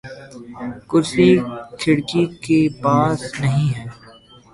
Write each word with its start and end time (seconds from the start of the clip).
کرسی 0.89 1.29
کھڑکی 1.79 2.23
کے 2.43 2.59
پاس 2.81 3.19
نہیں 3.41 3.67
ہے 3.75 3.85